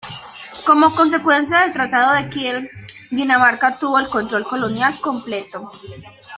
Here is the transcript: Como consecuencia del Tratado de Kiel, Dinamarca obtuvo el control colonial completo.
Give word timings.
Como 0.65 0.95
consecuencia 0.95 1.59
del 1.59 1.73
Tratado 1.73 2.15
de 2.15 2.27
Kiel, 2.27 2.71
Dinamarca 3.11 3.67
obtuvo 3.73 3.99
el 3.99 4.09
control 4.09 4.43
colonial 4.45 4.99
completo. 4.99 5.69